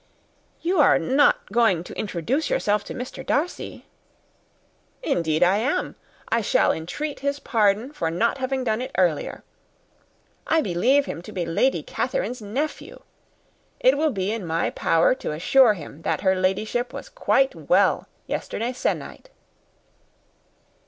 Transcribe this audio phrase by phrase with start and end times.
[0.63, 3.23] "You are not going to introduce yourself to Mr.
[3.23, 3.85] Darcy?"
[5.03, 5.93] "Indeed I am.
[6.27, 9.43] I shall entreat his pardon for not having done it earlier.
[10.47, 13.03] I believe him to be Lady Catherine's nephew.
[13.79, 18.07] It will be in my power to assure him that her Ladyship was quite well
[18.25, 19.25] yesterday se'nnight."